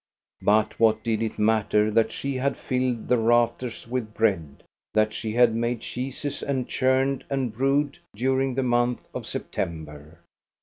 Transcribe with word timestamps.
But 0.41 0.79
what 0.79 1.03
did 1.03 1.21
it 1.21 1.37
matter 1.37 1.91
that 1.91 2.11
she 2.11 2.35
had 2.37 2.57
filled 2.57 3.07
the 3.07 3.19
rafters 3.19 3.87
with 3.87 4.15
bread, 4.15 4.63
that 4.95 5.13
she 5.13 5.33
had 5.33 5.53
made 5.53 5.81
cheeses 5.81 6.41
and 6.41 6.67
churned 6.67 7.23
and 7.29 7.53
brewed 7.53 7.99
during 8.15 8.55
the 8.55 8.63
month 8.63 9.07
of 9.13 9.27
September? 9.27 10.19